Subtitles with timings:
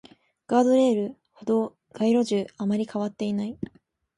[0.47, 3.55] ガードレール、歩道、街路樹、あまり変わっていない